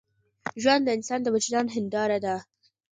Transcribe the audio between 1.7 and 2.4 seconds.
هنداره ده.